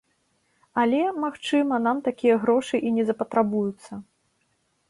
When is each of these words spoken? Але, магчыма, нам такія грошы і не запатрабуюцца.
Але, 0.83 1.01
магчыма, 1.25 1.75
нам 1.89 1.97
такія 2.09 2.39
грошы 2.47 2.75
і 2.89 2.95
не 2.97 3.03
запатрабуюцца. 3.11 3.91